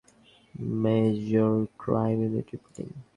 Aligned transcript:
Major 0.81 1.53
crime 1.81 2.17
unit 2.23 2.47
reporting. 2.53 2.87